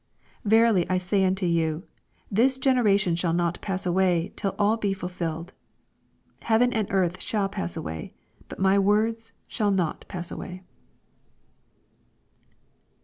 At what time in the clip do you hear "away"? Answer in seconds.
3.85-4.33, 7.77-8.15, 10.31-10.63